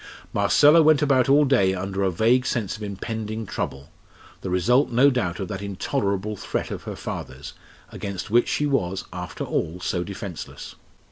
[0.33, 3.91] Marcella went about all day under a vague sense of impending trouble
[4.41, 7.53] the result, no doubt, of that intolerable threat of her father's,
[7.91, 10.73] against which she was, after all, so defenceless.